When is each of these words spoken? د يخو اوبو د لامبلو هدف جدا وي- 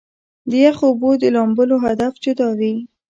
د 0.49 0.51
يخو 0.65 0.83
اوبو 0.89 1.09
د 1.21 1.23
لامبلو 1.35 1.75
هدف 1.85 2.13
جدا 2.23 2.47
وي- 2.59 2.73